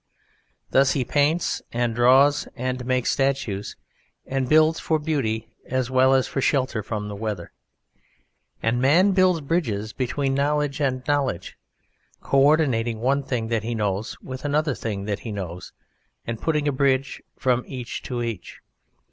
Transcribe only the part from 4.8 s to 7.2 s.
beauty as well as for shelter from the